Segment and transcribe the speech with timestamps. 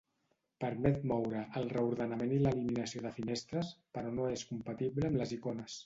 [0.63, 5.77] Permet moure, el reordenament i l'eliminació de finestres, però no és compatible amb les icones.